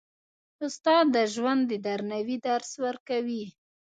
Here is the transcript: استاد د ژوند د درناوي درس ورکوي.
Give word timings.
استاد 0.65 1.05
د 1.15 1.17
ژوند 1.33 1.61
د 1.67 1.71
درناوي 1.85 2.37
درس 2.47 2.71
ورکوي. 2.85 3.45